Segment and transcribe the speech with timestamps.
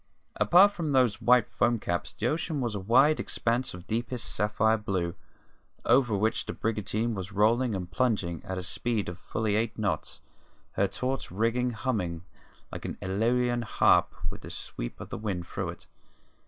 [0.37, 4.75] Apart from those white foam caps the ocean was a wide expanse of deepest sapphire
[4.75, 5.13] blue,
[5.85, 10.19] over which the brigantine was rolling and plunging at a speed of fully eight knots,
[10.71, 12.23] her taut rigging humming
[12.71, 15.85] like an Aeolian harp with the sweep of the wind through it.